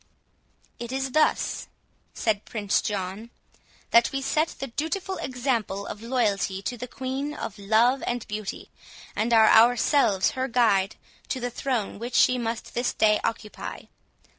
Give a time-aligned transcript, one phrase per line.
[0.79, 1.67] "It is thus,"
[2.15, 3.29] said Prince John,
[3.91, 8.71] "that we set the dutiful example of loyalty to the Queen of Love and Beauty,
[9.15, 10.95] and are ourselves her guide
[11.27, 13.81] to the throne which she must this day occupy.